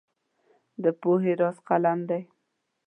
[0.83, 2.21] د پوهې راز قلم دی.